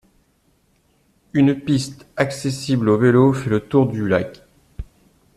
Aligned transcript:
Une 1.33 1.59
piste 1.61 2.07
accessible 2.17 2.89
aux 2.89 2.97
vélos 2.97 3.33
fait 3.33 3.51
le 3.51 3.59
tour 3.59 3.85
du 3.85 4.07
lac. 4.07 4.41